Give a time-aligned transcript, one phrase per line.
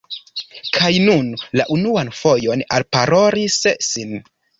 [0.77, 1.27] Kaj nun
[1.61, 3.59] la unuan fojon alparolis
[3.91, 4.17] ŝin.